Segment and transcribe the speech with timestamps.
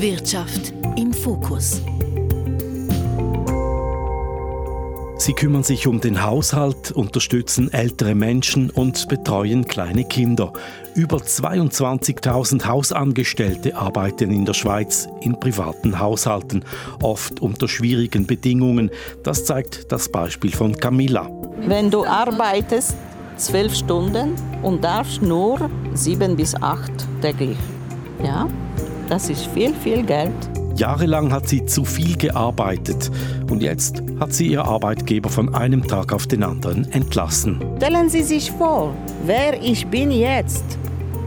[0.00, 1.80] Wirtschaft im Fokus.
[5.16, 10.52] Sie kümmern sich um den Haushalt, unterstützen ältere Menschen und betreuen kleine Kinder.
[10.94, 16.62] Über 22.000 Hausangestellte arbeiten in der Schweiz in privaten Haushalten,
[17.02, 18.90] oft unter schwierigen Bedingungen.
[19.22, 21.30] Das zeigt das Beispiel von Camilla.
[21.66, 22.94] Wenn du arbeitest
[23.38, 26.92] zwölf Stunden und darfst nur sieben bis acht
[27.22, 27.56] täglich,
[28.22, 28.46] ja,
[29.08, 30.34] das ist viel, viel Geld.
[30.76, 33.10] Jahrelang hat sie zu viel gearbeitet
[33.50, 37.60] und jetzt hat sie ihr Arbeitgeber von einem Tag auf den anderen entlassen.
[37.78, 40.64] Stellen Sie sich vor, wer ich bin jetzt,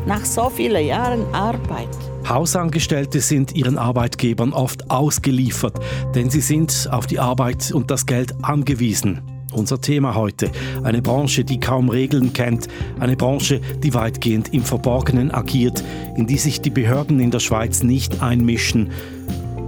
[0.05, 1.89] nach so vielen Jahren Arbeit.
[2.27, 5.79] Hausangestellte sind ihren Arbeitgebern oft ausgeliefert,
[6.13, 9.21] denn sie sind auf die Arbeit und das Geld angewiesen.
[9.51, 10.51] Unser Thema heute.
[10.83, 12.67] Eine Branche, die kaum Regeln kennt.
[12.99, 15.83] Eine Branche, die weitgehend im Verborgenen agiert,
[16.15, 18.89] in die sich die Behörden in der Schweiz nicht einmischen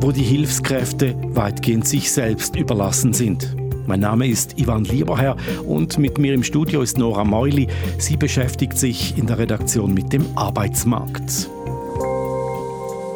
[0.01, 3.55] wo die Hilfskräfte weitgehend sich selbst überlassen sind.
[3.85, 5.35] Mein Name ist Ivan Lieberherr
[5.67, 7.67] und mit mir im Studio ist Nora Meuli.
[7.99, 11.49] Sie beschäftigt sich in der Redaktion mit dem Arbeitsmarkt.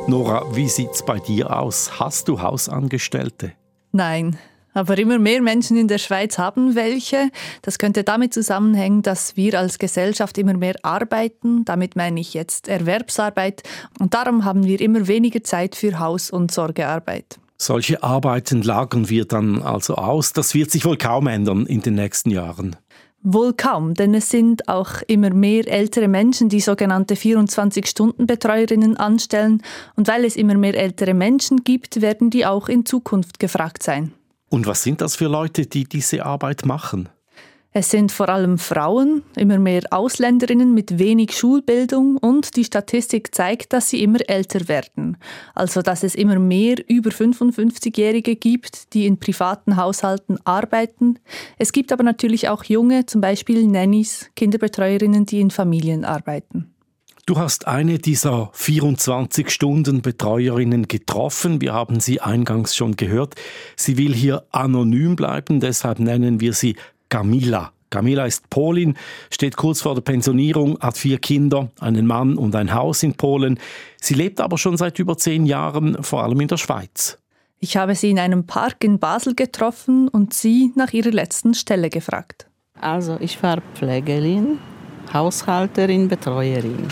[0.07, 1.99] Nora, wie sieht's bei dir aus?
[1.99, 3.53] Hast du Hausangestellte?
[3.91, 4.37] Nein,
[4.75, 7.31] aber immer mehr Menschen in der Schweiz haben welche.
[7.63, 11.65] Das könnte damit zusammenhängen, dass wir als Gesellschaft immer mehr arbeiten.
[11.65, 13.63] Damit meine ich jetzt Erwerbsarbeit.
[13.99, 17.39] Und darum haben wir immer weniger Zeit für Haus- und Sorgearbeit.
[17.57, 20.33] Solche Arbeiten lagern wir dann also aus.
[20.33, 22.75] Das wird sich wohl kaum ändern in den nächsten Jahren.
[23.27, 29.63] Wohl kaum, denn es sind auch immer mehr ältere Menschen, die sogenannte 24-Stunden-Betreuerinnen anstellen.
[29.95, 34.11] Und weil es immer mehr ältere Menschen gibt, werden die auch in Zukunft gefragt sein.
[34.55, 37.09] Und was sind das für Leute, die diese Arbeit machen?
[37.73, 43.73] Es sind vor allem Frauen, immer mehr Ausländerinnen mit wenig Schulbildung und die Statistik zeigt,
[43.73, 45.17] dass sie immer älter werden.
[45.55, 51.19] Also dass es immer mehr über 55-Jährige gibt, die in privaten Haushalten arbeiten.
[51.57, 56.74] Es gibt aber natürlich auch junge, zum Beispiel Nannies, Kinderbetreuerinnen, die in Familien arbeiten.
[57.27, 61.59] Du hast eine dieser 24 Stunden Betreuerinnen getroffen.
[61.59, 63.33] Wir haben sie eingangs schon gehört.
[63.75, 66.75] Sie will hier anonym bleiben, deshalb nennen wir sie
[67.09, 67.71] Camilla.
[67.89, 68.95] Camilla ist Polin,
[69.31, 73.59] steht kurz vor der Pensionierung, hat vier Kinder, einen Mann und ein Haus in Polen.
[73.99, 77.17] Sie lebt aber schon seit über zehn Jahren, vor allem in der Schweiz.
[77.59, 81.89] Ich habe sie in einem Park in Basel getroffen und sie nach ihrer letzten Stelle
[81.89, 82.45] gefragt.
[82.79, 84.59] Also ich war Pflegerin,
[85.11, 86.87] Haushalterin, Betreuerin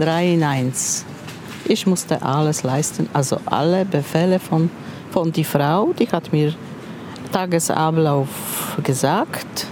[0.00, 1.04] drei in eins.
[1.66, 4.70] Ich musste alles leisten, also alle Befehle von,
[5.10, 6.54] von die Frau, die hat mir
[7.32, 8.28] Tagesablauf
[8.82, 9.66] gesagt,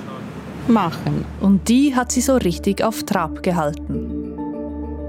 [0.69, 1.25] machen.
[1.41, 4.35] Und die hat sie so richtig auf Trab gehalten.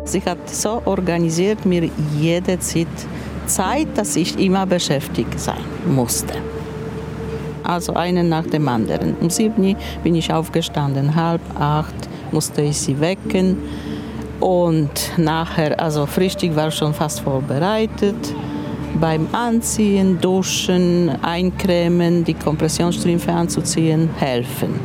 [0.05, 2.87] Sie hat so organisiert mir jede Zeit,
[3.45, 6.33] Zeit, dass ich immer beschäftigt sein musste.
[7.63, 9.15] Also einen nach dem anderen.
[9.19, 13.57] Um sieben bin ich aufgestanden, halb acht musste ich sie wecken
[14.39, 18.33] und nachher, also Frühstück war schon fast vorbereitet.
[18.99, 24.79] Beim Anziehen, Duschen, Eincremen, die Kompressionsstrümpfe anzuziehen, helfen.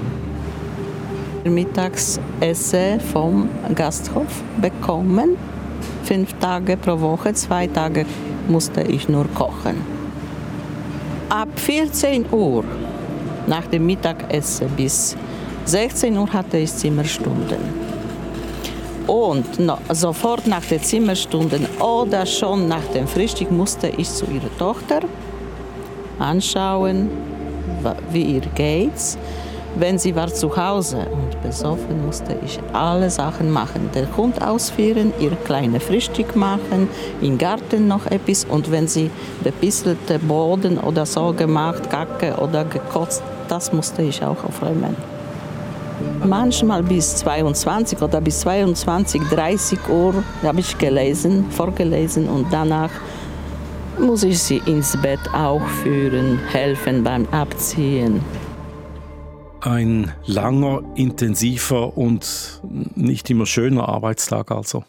[1.45, 5.37] Mittagsesse vom Gasthof bekommen.
[6.05, 8.07] Fünf Tage pro Woche, zwei Tage
[8.49, 9.77] musste ich nur kochen.
[11.29, 12.65] Ab 14 Uhr
[13.47, 15.17] nach dem Mittagessen bis
[15.65, 17.84] 16 Uhr hatte ich Zimmerstunden.
[19.07, 24.57] Und no, sofort nach den Zimmerstunden oder schon nach dem Frühstück musste ich zu ihrer
[24.59, 25.01] Tochter
[26.19, 27.11] anschauen,
[28.11, 29.19] wie ihr geht's.
[29.77, 33.91] Wenn sie war zu Hause und besoffen, musste ich alle Sachen machen.
[33.93, 36.89] Den Hund ausführen, ihr kleines Frühstück machen,
[37.21, 38.45] im Garten noch etwas.
[38.45, 39.11] Und wenn sie
[39.43, 45.14] bebisselte Boden oder so gemacht, Kacke oder gekotzt, das musste ich auch aufräumen.
[46.25, 52.91] Manchmal bis 22 oder bis 22, 30 Uhr habe ich gelesen, vorgelesen und danach
[53.99, 58.21] muss ich sie ins Bett auch führen, helfen beim Abziehen.
[59.61, 62.61] Ein langer, intensiver und
[62.95, 64.85] nicht immer schöner Arbeitstag also.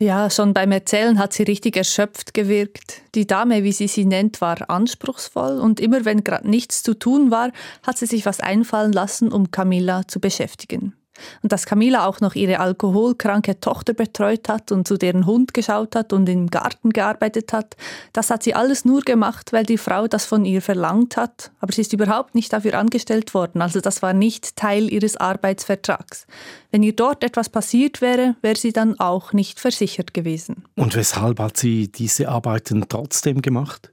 [0.00, 3.02] Ja, schon beim Erzählen hat sie richtig erschöpft gewirkt.
[3.16, 7.32] Die Dame, wie sie sie nennt, war anspruchsvoll und immer wenn gerade nichts zu tun
[7.32, 7.50] war,
[7.82, 10.94] hat sie sich was einfallen lassen, um Camilla zu beschäftigen.
[11.42, 15.94] Und dass Camilla auch noch ihre alkoholkranke Tochter betreut hat und zu deren Hund geschaut
[15.94, 17.76] hat und im Garten gearbeitet hat,
[18.12, 21.50] das hat sie alles nur gemacht, weil die Frau das von ihr verlangt hat.
[21.60, 23.62] Aber sie ist überhaupt nicht dafür angestellt worden.
[23.62, 26.26] Also das war nicht Teil ihres Arbeitsvertrags.
[26.70, 30.64] Wenn ihr dort etwas passiert wäre, wäre sie dann auch nicht versichert gewesen.
[30.76, 33.92] Und weshalb hat sie diese Arbeiten trotzdem gemacht?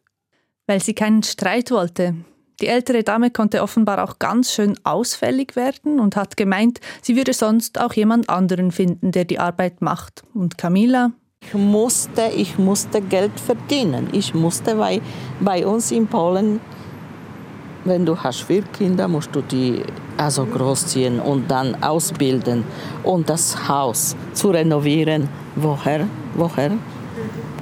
[0.68, 2.16] Weil sie keinen Streit wollte.
[2.62, 7.34] Die ältere Dame konnte offenbar auch ganz schön ausfällig werden und hat gemeint, sie würde
[7.34, 10.24] sonst auch jemand anderen finden, der die Arbeit macht.
[10.34, 11.12] Und Camilla?
[11.42, 14.08] Ich musste, ich musste Geld verdienen.
[14.14, 15.02] Ich musste, weil
[15.40, 16.60] bei uns in Polen,
[17.84, 19.84] wenn du hast vier Kinder, musst du die
[20.18, 22.64] also großziehen und dann ausbilden
[23.04, 25.30] und das Haus zu renovieren.
[25.56, 26.72] Woher, woher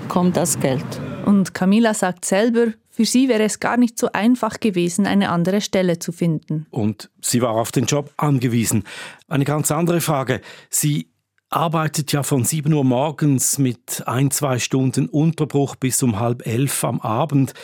[0.08, 0.86] kommt das Geld?
[1.26, 5.62] Und Camilla sagt selber, für sie wäre es gar nicht so einfach gewesen, eine andere
[5.62, 6.68] Stelle zu finden.
[6.70, 8.84] Und sie war auf den Job angewiesen.
[9.28, 10.42] Eine ganz andere Frage.
[10.70, 11.10] Sie
[11.50, 16.84] arbeitet ja von 7 Uhr morgens mit ein, zwei Stunden Unterbruch bis um halb elf
[16.84, 17.56] am Abend.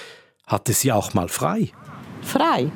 [0.48, 1.70] Hatte sie auch mal frei?
[2.24, 2.72] Frei.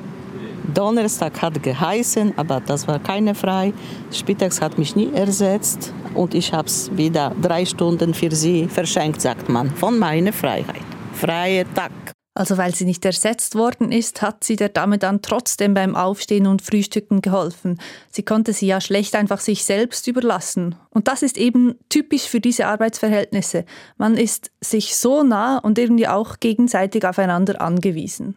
[0.72, 3.72] Donnerstag hat geheißen, aber das war keine frei.
[4.12, 9.20] Spittags hat mich nie ersetzt und ich habe es wieder drei Stunden für sie verschenkt,
[9.20, 10.86] sagt man, von meiner Freiheit.
[11.14, 12.13] Freie Tag.
[12.34, 16.48] Also weil sie nicht ersetzt worden ist, hat sie der Dame dann trotzdem beim Aufstehen
[16.48, 17.80] und Frühstücken geholfen.
[18.10, 20.74] Sie konnte sie ja schlecht einfach sich selbst überlassen.
[20.90, 23.64] Und das ist eben typisch für diese Arbeitsverhältnisse.
[23.98, 28.36] Man ist sich so nah und irgendwie auch gegenseitig aufeinander angewiesen.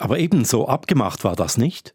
[0.00, 1.94] Aber ebenso abgemacht war das nicht?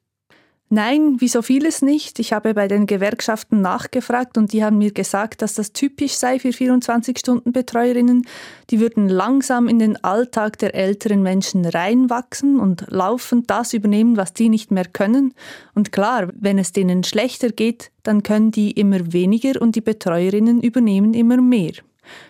[0.70, 2.20] Nein, wie so vieles nicht.
[2.20, 6.40] Ich habe bei den Gewerkschaften nachgefragt und die haben mir gesagt, dass das typisch sei
[6.40, 8.28] für 24-Stunden-Betreuerinnen.
[8.70, 14.34] Die würden langsam in den Alltag der älteren Menschen reinwachsen und laufend das übernehmen, was
[14.34, 15.34] die nicht mehr können.
[15.74, 20.62] Und klar, wenn es denen schlechter geht, dann können die immer weniger und die Betreuerinnen
[20.62, 21.76] übernehmen immer mehr.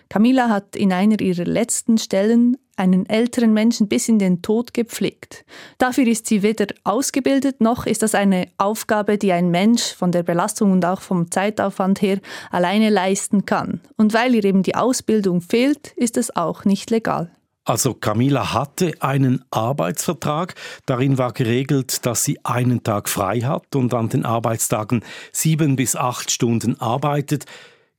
[0.08, 5.44] Camilla hat in einer ihrer letzten Stellen einen älteren Menschen bis in den Tod gepflegt.
[5.78, 10.22] Dafür ist sie weder ausgebildet, noch ist das eine Aufgabe, die ein Mensch von der
[10.22, 12.20] Belastung und auch vom Zeitaufwand her
[12.50, 13.80] alleine leisten kann.
[13.96, 17.30] Und weil ihr eben die Ausbildung fehlt, ist es auch nicht legal.
[17.68, 20.54] Also Camilla hatte einen Arbeitsvertrag.
[20.86, 25.94] Darin war geregelt, dass sie einen Tag frei hat und an den Arbeitstagen sieben bis
[25.94, 27.44] acht Stunden arbeitet.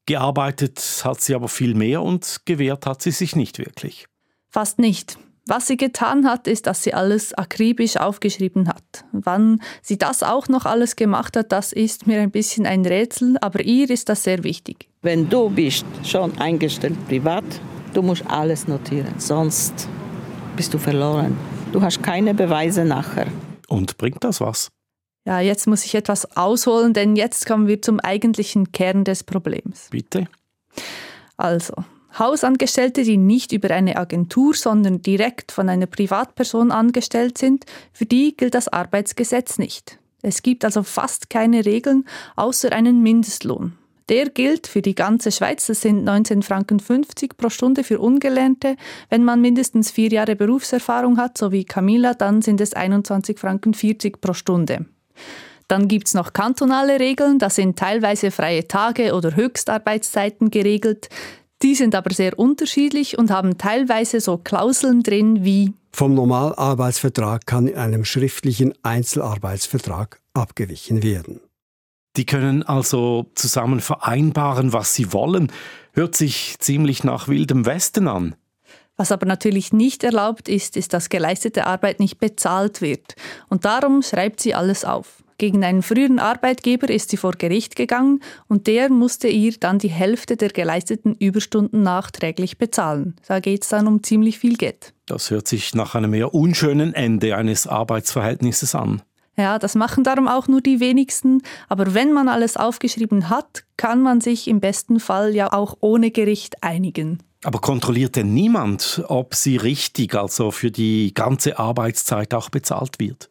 [0.05, 4.07] Gearbeitet hat sie aber viel mehr und gewehrt hat sie sich nicht wirklich.
[4.49, 5.17] Fast nicht.
[5.49, 9.05] Was sie getan hat, ist, dass sie alles akribisch aufgeschrieben hat.
[9.11, 13.35] Wann sie das auch noch alles gemacht hat, das ist mir ein bisschen ein Rätsel,
[13.41, 14.89] aber ihr ist das sehr wichtig.
[15.01, 17.45] Wenn du bist schon eingestellt privat,
[17.95, 19.89] du musst alles notieren, sonst
[20.55, 21.35] bist du verloren.
[21.71, 23.27] Du hast keine Beweise nachher.
[23.67, 24.69] Und bringt das was?
[25.29, 29.89] Ja, jetzt muss ich etwas ausholen, denn jetzt kommen wir zum eigentlichen Kern des Problems.
[29.91, 30.27] Bitte.
[31.37, 31.75] Also,
[32.17, 38.35] Hausangestellte, die nicht über eine Agentur, sondern direkt von einer Privatperson angestellt sind, für die
[38.35, 39.99] gilt das Arbeitsgesetz nicht.
[40.23, 42.05] Es gibt also fast keine Regeln
[42.35, 43.73] außer einen Mindestlohn.
[44.09, 46.79] Der gilt für die ganze Schweiz, das sind 19,50 Franken
[47.37, 48.77] pro Stunde für Ungelernte.
[49.11, 53.73] Wenn man mindestens vier Jahre Berufserfahrung hat, so wie Camilla, dann sind es 21,40 Franken
[54.19, 54.87] pro Stunde.
[55.68, 61.10] Dann gibt es noch kantonale Regeln, da sind teilweise freie Tage oder Höchstarbeitszeiten geregelt.
[61.62, 67.68] Die sind aber sehr unterschiedlich und haben teilweise so Klauseln drin wie Vom Normalarbeitsvertrag kann
[67.68, 71.42] in einem schriftlichen Einzelarbeitsvertrag abgewichen werden.
[72.18, 75.51] Die können also zusammen vereinbaren, was sie wollen.
[75.94, 78.36] Hört sich ziemlich nach wildem Westen an.
[78.99, 83.15] Was aber natürlich nicht erlaubt ist, ist, dass geleistete Arbeit nicht bezahlt wird.
[83.47, 85.23] Und darum schreibt sie alles auf.
[85.37, 89.87] Gegen einen früheren Arbeitgeber ist sie vor Gericht gegangen und der musste ihr dann die
[89.87, 93.15] Hälfte der geleisteten Überstunden nachträglich bezahlen.
[93.25, 94.94] Da geht es dann um ziemlich viel Geld.
[95.06, 99.01] Das hört sich nach einem eher unschönen Ende eines Arbeitsverhältnisses an.
[99.37, 101.41] Ja, das machen darum auch nur die wenigsten.
[101.69, 106.11] Aber wenn man alles aufgeschrieben hat, kann man sich im besten Fall ja auch ohne
[106.11, 107.19] Gericht einigen.
[107.43, 113.29] Aber kontrolliert denn niemand, ob sie richtig, also für die ganze Arbeitszeit auch bezahlt wird?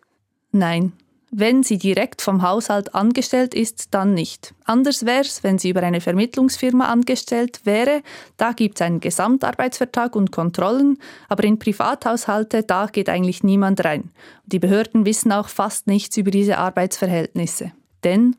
[0.50, 0.92] Nein,
[1.30, 4.54] wenn sie direkt vom Haushalt angestellt ist, dann nicht.
[4.64, 8.02] Anders wäre es, wenn sie über eine Vermittlungsfirma angestellt wäre.
[8.38, 10.98] Da gibt es einen Gesamtarbeitsvertrag und Kontrollen,
[11.28, 14.10] aber in Privathaushalte, da geht eigentlich niemand rein.
[14.46, 17.72] Die Behörden wissen auch fast nichts über diese Arbeitsverhältnisse.
[18.04, 18.36] Denn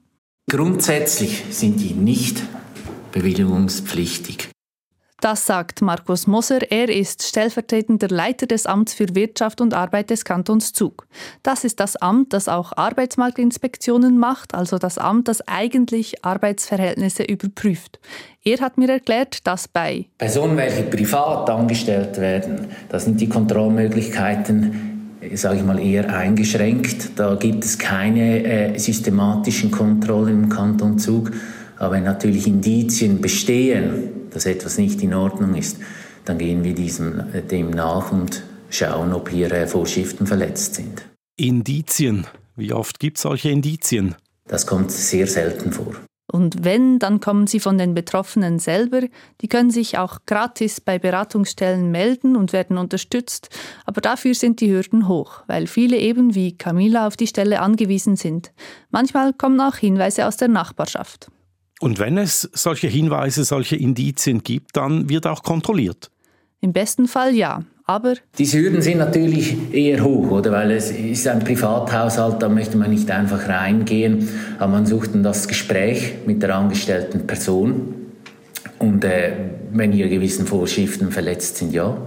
[0.50, 2.42] Grundsätzlich sind die nicht
[3.12, 4.50] bewilligungspflichtig.
[5.22, 6.72] Das sagt Markus Moser.
[6.72, 11.08] Er ist stellvertretender Leiter des Amts für Wirtschaft und Arbeit des Kantons Zug.
[11.44, 18.00] Das ist das Amt, das auch Arbeitsmarktinspektionen macht, also das Amt, das eigentlich Arbeitsverhältnisse überprüft.
[18.46, 24.96] Er hat mir erklärt, dass bei Personen, welche privat angestellt werden, da sind die Kontrollmöglichkeiten
[25.34, 27.20] sage ich mal, eher eingeschränkt.
[27.20, 31.32] Da gibt es keine äh, systematischen Kontrollen im Kanton Zug.
[31.78, 35.78] Aber wenn natürlich Indizien bestehen, dass etwas nicht in Ordnung ist,
[36.26, 41.04] dann gehen wir diesem, dem nach und schauen, ob hier äh, Vorschriften verletzt sind.
[41.38, 42.28] Indizien.
[42.56, 44.16] Wie oft gibt es solche Indizien?
[44.48, 45.96] Das kommt sehr selten vor.
[46.32, 49.02] Und wenn, dann kommen sie von den Betroffenen selber.
[49.42, 53.50] Die können sich auch gratis bei Beratungsstellen melden und werden unterstützt.
[53.86, 58.16] Aber dafür sind die Hürden hoch, weil viele eben wie Camilla auf die Stelle angewiesen
[58.16, 58.52] sind.
[58.92, 61.32] Manchmal kommen auch Hinweise aus der Nachbarschaft.
[61.80, 66.12] Und wenn es solche Hinweise, solche Indizien gibt, dann wird auch kontrolliert.
[66.62, 70.52] Im besten Fall ja, aber diese Hürden sind natürlich eher hoch, oder?
[70.52, 74.28] Weil es ist ein Privathaushalt, da möchte man nicht einfach reingehen,
[74.60, 77.96] aber man sucht dann das Gespräch mit der angestellten Person.
[78.78, 79.32] Und äh,
[79.72, 81.98] wenn hier gewissen Vorschriften verletzt sind, ja,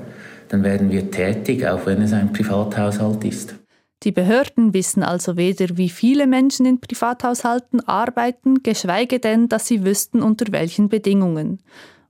[0.51, 3.55] dann werden wir tätig, auch wenn es ein Privathaushalt ist.
[4.03, 9.85] Die Behörden wissen also weder, wie viele Menschen in Privathaushalten arbeiten, geschweige denn, dass sie
[9.85, 11.61] wüssten, unter welchen Bedingungen.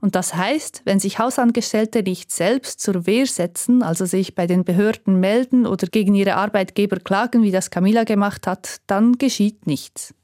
[0.01, 4.65] Und das heißt, wenn sich Hausangestellte nicht selbst zur Wehr setzen, also sich bei den
[4.65, 10.15] Behörden melden oder gegen ihre Arbeitgeber klagen, wie das Camilla gemacht hat, dann geschieht nichts.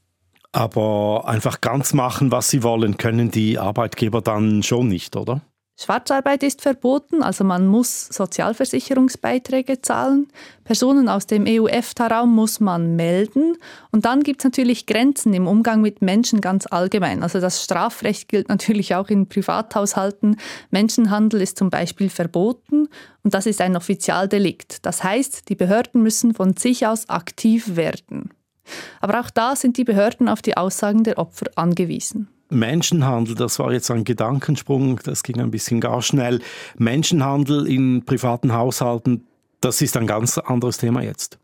[0.51, 5.43] Aber einfach ganz machen, was sie wollen, können die Arbeitgeber dann schon nicht, oder?
[5.81, 10.27] Schwarzarbeit ist verboten, also man muss Sozialversicherungsbeiträge zahlen.
[10.65, 13.57] Personen aus dem EU-EFTA-Raum muss man melden.
[13.93, 17.23] Und dann gibt es natürlich Grenzen im Umgang mit Menschen ganz allgemein.
[17.23, 20.37] Also das Strafrecht gilt natürlich auch in Privathaushalten.
[20.71, 22.89] Menschenhandel ist zum Beispiel verboten
[23.23, 24.85] und das ist ein Offizialdelikt.
[24.85, 28.31] Das heißt, die Behörden müssen von sich aus aktiv werden.
[29.01, 32.29] Aber auch da sind die Behörden auf die Aussagen der Opfer angewiesen.
[32.51, 36.41] Menschenhandel, das war jetzt ein Gedankensprung, das ging ein bisschen gar schnell.
[36.77, 39.27] Menschenhandel in privaten Haushalten,
[39.61, 41.39] das ist ein ganz anderes Thema jetzt.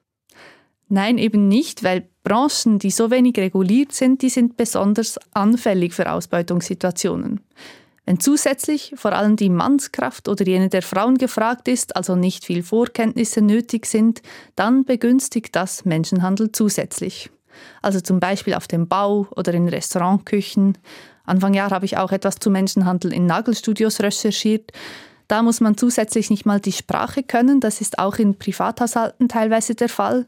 [0.89, 6.11] Nein, eben nicht, weil Branchen, die so wenig reguliert sind, die sind besonders anfällig für
[6.11, 7.41] Ausbeutungssituationen.
[8.07, 12.63] Wenn zusätzlich vor allem die Mannskraft oder jene der Frauen gefragt ist, also nicht viel
[12.63, 14.21] Vorkenntnisse nötig sind,
[14.57, 17.31] dann begünstigt das Menschenhandel zusätzlich
[17.83, 20.79] also zum Beispiel auf dem Bau oder in Restaurantküchen.
[21.25, 24.73] Anfang Jahr habe ich auch etwas zu Menschenhandel in Nagelstudios recherchiert.
[25.29, 29.75] Da muss man zusätzlich nicht mal die Sprache können, das ist auch in Privathaushalten teilweise
[29.75, 30.27] der Fall.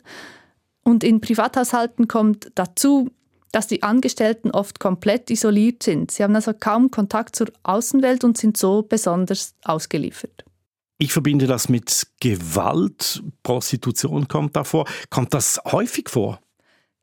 [0.82, 3.10] Und in Privathaushalten kommt dazu,
[3.52, 6.10] dass die Angestellten oft komplett isoliert sind.
[6.10, 10.44] Sie haben also kaum Kontakt zur Außenwelt und sind so besonders ausgeliefert.
[10.98, 14.86] Ich verbinde das mit Gewalt, Prostitution kommt davor.
[15.10, 16.40] Kommt das häufig vor?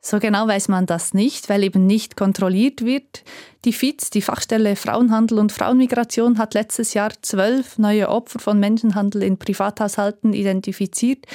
[0.05, 3.23] So genau weiß man das nicht, weil eben nicht kontrolliert wird.
[3.63, 9.23] Die FIZ, die Fachstelle Frauenhandel und Frauenmigration, hat letztes Jahr zwölf neue Opfer von Menschenhandel
[9.23, 11.25] in Privathaushalten identifiziert.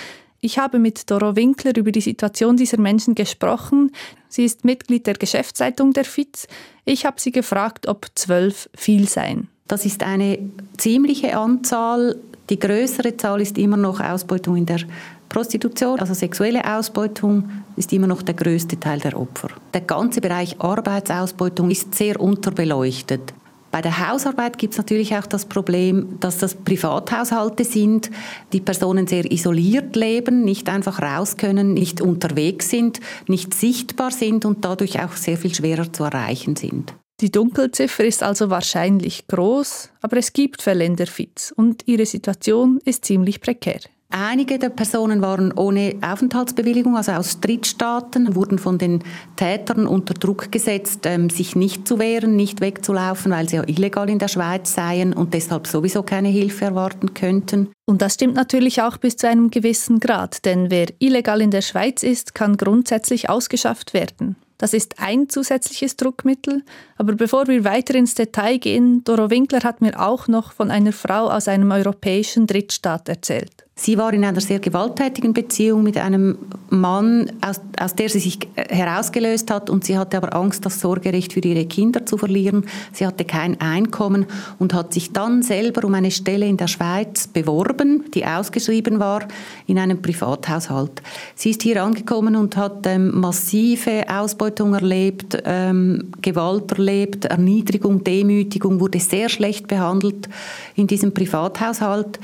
[0.42, 3.90] Ich habe mit Doro Winkler über die Situation dieser Menschen gesprochen.
[4.28, 6.46] Sie ist Mitglied der Geschäftsleitung der FIZ.
[6.84, 9.48] Ich habe sie gefragt, ob zwölf viel seien.
[9.66, 10.38] Das ist eine
[10.76, 12.16] ziemliche Anzahl.
[12.50, 14.80] Die größere Zahl ist immer noch Ausbeutung in der
[15.28, 19.48] Prostitution, also sexuelle Ausbeutung, ist immer noch der größte Teil der Opfer.
[19.74, 23.34] Der ganze Bereich Arbeitsausbeutung ist sehr unterbeleuchtet.
[23.70, 28.10] Bei der Hausarbeit gibt es natürlich auch das Problem, dass das Privathaushalte sind,
[28.52, 34.46] die Personen sehr isoliert leben, nicht einfach raus können, nicht unterwegs sind, nicht sichtbar sind
[34.46, 36.94] und dadurch auch sehr viel schwerer zu erreichen sind.
[37.20, 43.40] Die Dunkelziffer ist also wahrscheinlich groß, aber es gibt FIZ und ihre Situation ist ziemlich
[43.40, 43.80] prekär.
[44.10, 49.04] Einige der Personen waren ohne Aufenthaltsbewilligung, also aus Drittstaaten, wurden von den
[49.36, 54.08] Tätern unter Druck gesetzt, ähm, sich nicht zu wehren, nicht wegzulaufen, weil sie ja illegal
[54.08, 57.68] in der Schweiz seien und deshalb sowieso keine Hilfe erwarten könnten.
[57.84, 61.62] Und das stimmt natürlich auch bis zu einem gewissen Grad, denn wer illegal in der
[61.62, 64.36] Schweiz ist, kann grundsätzlich ausgeschafft werden.
[64.56, 66.64] Das ist ein zusätzliches Druckmittel.
[66.96, 70.92] Aber bevor wir weiter ins Detail gehen, Doro Winkler hat mir auch noch von einer
[70.92, 73.67] Frau aus einem europäischen Drittstaat erzählt.
[73.80, 76.36] Sie war in einer sehr gewalttätigen Beziehung mit einem
[76.68, 81.32] Mann, aus, aus, der sie sich herausgelöst hat und sie hatte aber Angst, das Sorgerecht
[81.32, 82.66] für ihre Kinder zu verlieren.
[82.92, 84.26] Sie hatte kein Einkommen
[84.58, 89.28] und hat sich dann selber um eine Stelle in der Schweiz beworben, die ausgeschrieben war,
[89.68, 91.00] in einem Privathaushalt.
[91.36, 98.80] Sie ist hier angekommen und hat ähm, massive Ausbeutung erlebt, ähm, Gewalt erlebt, Erniedrigung, Demütigung,
[98.80, 100.28] wurde sehr schlecht behandelt
[100.74, 102.18] in diesem Privathaushalt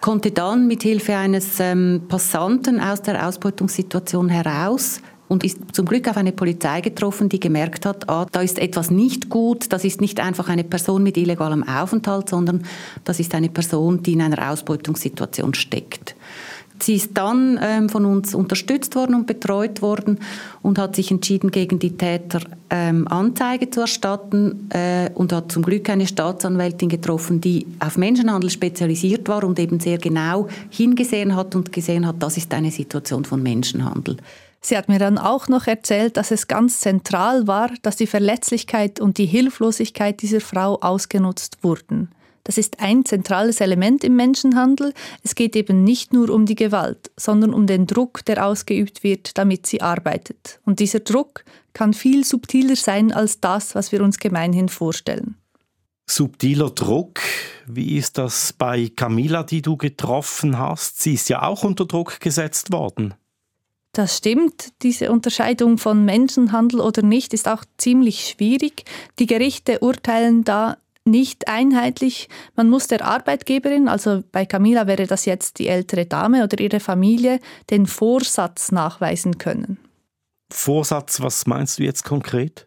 [0.00, 6.08] konnte dann mit Hilfe eines ähm, Passanten aus der Ausbeutungssituation heraus und ist zum Glück
[6.08, 10.00] auf eine Polizei getroffen, die gemerkt hat, ah, da ist etwas nicht gut, das ist
[10.00, 12.64] nicht einfach eine Person mit illegalem Aufenthalt, sondern
[13.04, 16.16] das ist eine Person, die in einer Ausbeutungssituation steckt.
[16.82, 20.18] Sie ist dann ähm, von uns unterstützt worden und betreut worden
[20.62, 25.62] und hat sich entschieden, gegen die Täter ähm, Anzeige zu erstatten äh, und hat zum
[25.62, 31.54] Glück eine Staatsanwältin getroffen, die auf Menschenhandel spezialisiert war und eben sehr genau hingesehen hat
[31.54, 34.16] und gesehen hat, das ist eine Situation von Menschenhandel.
[34.60, 39.00] Sie hat mir dann auch noch erzählt, dass es ganz zentral war, dass die Verletzlichkeit
[39.00, 42.10] und die Hilflosigkeit dieser Frau ausgenutzt wurden.
[42.44, 44.94] Das ist ein zentrales Element im Menschenhandel.
[45.22, 49.36] Es geht eben nicht nur um die Gewalt, sondern um den Druck, der ausgeübt wird,
[49.36, 50.60] damit sie arbeitet.
[50.64, 55.36] Und dieser Druck kann viel subtiler sein als das, was wir uns gemeinhin vorstellen.
[56.10, 57.20] Subtiler Druck,
[57.66, 61.02] wie ist das bei Camilla, die du getroffen hast?
[61.02, 63.14] Sie ist ja auch unter Druck gesetzt worden.
[63.92, 64.72] Das stimmt.
[64.82, 68.84] Diese Unterscheidung von Menschenhandel oder nicht ist auch ziemlich schwierig.
[69.18, 70.78] Die Gerichte urteilen da
[71.08, 72.28] nicht einheitlich.
[72.54, 76.80] Man muss der Arbeitgeberin, also bei Camila wäre das jetzt die ältere Dame oder ihre
[76.80, 79.78] Familie, den Vorsatz nachweisen können.
[80.50, 82.66] Vorsatz, was meinst du jetzt konkret?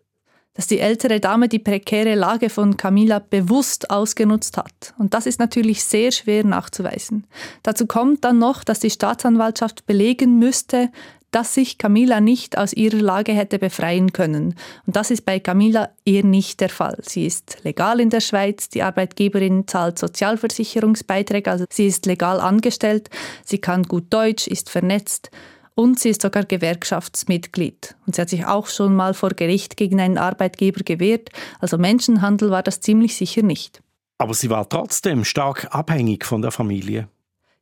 [0.53, 4.93] Dass die ältere Dame die prekäre Lage von Camila bewusst ausgenutzt hat.
[4.99, 7.25] Und das ist natürlich sehr schwer nachzuweisen.
[7.63, 10.91] Dazu kommt dann noch, dass die Staatsanwaltschaft belegen müsste,
[11.31, 14.55] dass sich Camilla nicht aus ihrer Lage hätte befreien können.
[14.85, 16.97] Und das ist bei Camilla eher nicht der Fall.
[17.01, 23.09] Sie ist legal in der Schweiz, die Arbeitgeberin zahlt Sozialversicherungsbeiträge, also sie ist legal angestellt,
[23.43, 25.31] sie kann gut Deutsch, ist vernetzt
[25.73, 27.95] und sie ist sogar Gewerkschaftsmitglied.
[28.05, 32.51] Und sie hat sich auch schon mal vor Gericht gegen einen Arbeitgeber gewehrt, also Menschenhandel
[32.51, 33.81] war das ziemlich sicher nicht.
[34.17, 37.07] Aber sie war trotzdem stark abhängig von der Familie.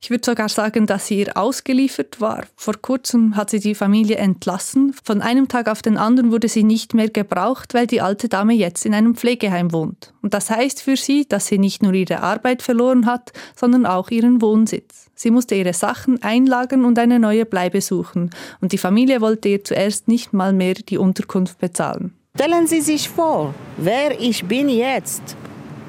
[0.01, 2.45] Ich würde sogar sagen, dass sie ihr ausgeliefert war.
[2.55, 4.95] Vor kurzem hat sie die Familie entlassen.
[5.03, 8.53] Von einem Tag auf den anderen wurde sie nicht mehr gebraucht, weil die alte Dame
[8.53, 10.13] jetzt in einem Pflegeheim wohnt.
[10.21, 14.09] Und das heißt für sie, dass sie nicht nur ihre Arbeit verloren hat, sondern auch
[14.09, 15.07] ihren Wohnsitz.
[15.15, 18.29] Sie musste ihre Sachen einlagern und eine neue Bleibe suchen.
[18.61, 22.13] Und die Familie wollte ihr zuerst nicht mal mehr die Unterkunft bezahlen.
[22.35, 25.35] Stellen Sie sich vor, wer ich bin jetzt,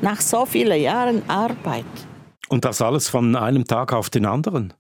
[0.03, 1.85] nach so vielen Jahren Arbeit.
[2.51, 4.75] Und das alles von einem Tag auf den anderen?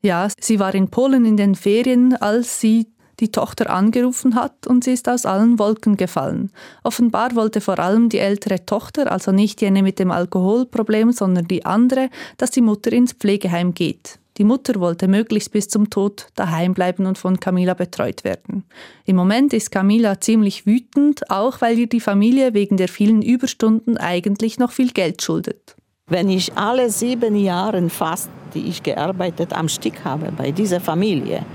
[0.00, 2.86] Ja, sie war in Polen in den Ferien, als sie
[3.20, 6.50] die Tochter angerufen hat und sie ist aus allen Wolken gefallen.
[6.82, 11.66] Offenbar wollte vor allem die ältere Tochter, also nicht jene mit dem Alkoholproblem, sondern die
[11.66, 14.18] andere, dass die Mutter ins Pflegeheim geht.
[14.38, 18.64] Die Mutter wollte möglichst bis zum Tod daheim bleiben und von Camila betreut werden.
[19.04, 23.98] Im Moment ist Camila ziemlich wütend, auch weil ihr die Familie wegen der vielen Überstunden
[23.98, 25.76] eigentlich noch viel Geld schuldet.
[26.10, 31.46] Wenn ich alle sieben Jahre fast, die ich gearbeitet am Stück habe bei dieser Familie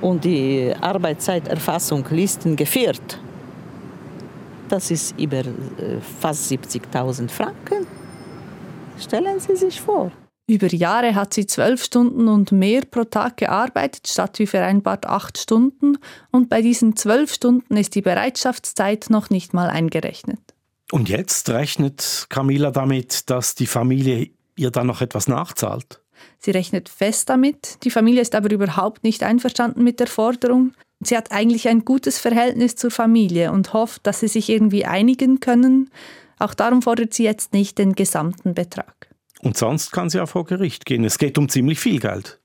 [0.00, 3.18] und die Arbeitszeiterfassung Listen geführt,
[4.68, 7.86] das ist über äh, fast 70.000 Franken.
[9.00, 10.12] Stellen Sie sich vor.
[10.46, 15.36] Über Jahre hat sie zwölf Stunden und mehr pro Tag gearbeitet, statt wie vereinbart acht
[15.36, 15.98] Stunden.
[16.30, 20.40] Und bei diesen zwölf Stunden ist die Bereitschaftszeit noch nicht mal eingerechnet.
[20.90, 26.00] Und jetzt rechnet Camilla damit, dass die Familie ihr dann noch etwas nachzahlt?
[26.38, 27.78] Sie rechnet fest damit.
[27.84, 30.72] Die Familie ist aber überhaupt nicht einverstanden mit der Forderung.
[31.00, 35.40] Sie hat eigentlich ein gutes Verhältnis zur Familie und hofft, dass sie sich irgendwie einigen
[35.40, 35.90] können.
[36.38, 39.08] Auch darum fordert sie jetzt nicht den gesamten Betrag.
[39.40, 41.04] Und sonst kann sie auch vor Gericht gehen.
[41.04, 42.40] Es geht um ziemlich viel Geld.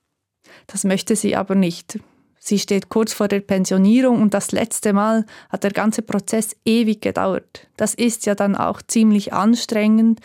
[0.67, 1.99] Das möchte sie aber nicht.
[2.45, 7.01] Sie steht kurz vor der Pensionierung und das letzte Mal hat der ganze Prozess ewig
[7.01, 7.67] gedauert.
[7.77, 10.19] Das ist ja dann auch ziemlich anstrengend.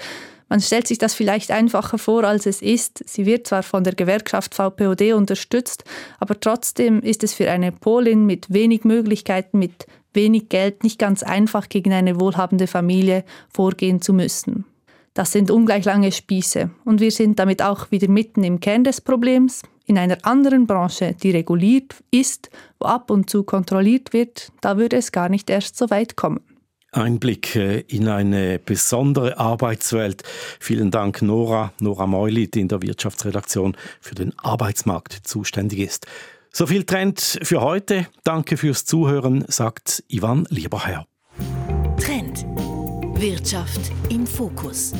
[0.49, 3.09] Man stellt sich das vielleicht einfacher vor, als es ist.
[3.09, 5.85] Sie wird zwar von der Gewerkschaft VPOD unterstützt,
[6.19, 11.23] aber trotzdem ist es für eine Polin mit wenig Möglichkeiten, mit wenig Geld nicht ganz
[11.23, 14.65] einfach gegen eine wohlhabende Familie vorgehen zu müssen.
[15.15, 19.01] Das sind ungleich lange Spieße und wir sind damit auch wieder mitten im Kern des
[19.01, 19.63] Problems.
[19.89, 24.97] In einer anderen Branche, die reguliert ist, wo ab und zu kontrolliert wird, da würde
[24.97, 26.41] es gar nicht erst so weit kommen.
[26.93, 30.25] Ein Blick äh, in eine besondere Arbeitswelt.
[30.61, 31.73] Vielen Dank, Nora.
[31.81, 36.07] Nora Meulit in der Wirtschaftsredaktion für den Arbeitsmarkt zuständig ist.
[36.53, 38.07] So viel Trend für heute.
[38.25, 41.07] Danke fürs Zuhören, sagt Ivan Lieberherr.
[41.99, 42.45] Trend.
[43.19, 44.93] Wirtschaft im Fokus.